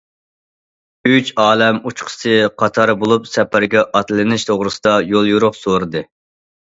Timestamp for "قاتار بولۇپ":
2.63-3.29